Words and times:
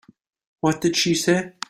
What 0.61 0.81
did 0.81 0.95
she 0.97 1.13
say? 1.13 1.53